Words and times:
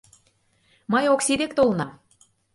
—Мый 0.91 1.05
Окси 1.13 1.33
дек 1.41 1.51
толынам... 1.57 1.91